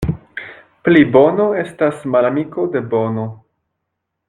Plibono 0.87 1.45
estas 1.65 2.01
malamiko 2.15 2.67
de 2.77 2.83
bono. 2.95 3.29